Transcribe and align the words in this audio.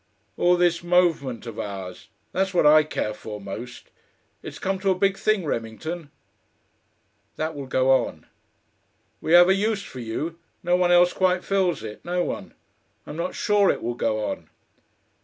"All 0.35 0.57
this 0.57 0.81
movement 0.83 1.45
of 1.45 1.59
ours. 1.59 2.07
That's 2.31 2.55
what 2.55 2.65
I 2.65 2.81
care 2.81 3.13
for 3.13 3.39
most.... 3.39 3.91
It's 4.41 4.57
come 4.57 4.79
to 4.79 4.87
be 4.87 4.91
a 4.93 4.95
big 4.95 5.15
thing, 5.15 5.45
Remington." 5.45 6.09
"That 7.35 7.53
will 7.53 7.67
go 7.67 7.91
on." 7.91 8.25
"We 9.21 9.33
have 9.33 9.47
a 9.47 9.53
use 9.53 9.83
for 9.83 9.99
you 9.99 10.39
no 10.63 10.75
one 10.75 10.91
else 10.91 11.13
quite 11.13 11.43
fills 11.43 11.83
it. 11.83 12.03
No 12.03 12.23
one.... 12.23 12.55
I'm 13.05 13.15
not 13.15 13.35
sure 13.35 13.69
it 13.69 13.83
will 13.83 13.93
go 13.93 14.25
on." 14.31 14.49